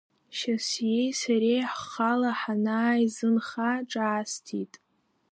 Шьасиеи 0.37 1.09
сареи 1.21 1.61
ҳхала 1.71 2.31
ҳанааизынха 2.39 3.69
ҿаасҭит… 3.91 4.73